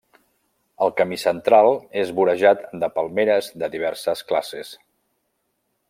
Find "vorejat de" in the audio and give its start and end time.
2.21-2.91